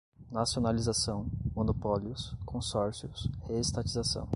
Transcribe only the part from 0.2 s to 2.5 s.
Nacionalização, monopólios,